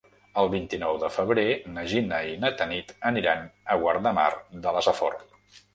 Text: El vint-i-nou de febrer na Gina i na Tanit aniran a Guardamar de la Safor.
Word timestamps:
El 0.43 0.47
vint-i-nou 0.53 0.97
de 1.03 1.09
febrer 1.17 1.43
na 1.75 1.83
Gina 1.93 2.23
i 2.31 2.33
na 2.47 2.53
Tanit 2.63 2.97
aniran 3.13 3.47
a 3.75 3.79
Guardamar 3.85 4.31
de 4.67 4.77
la 4.79 4.89
Safor. 4.91 5.21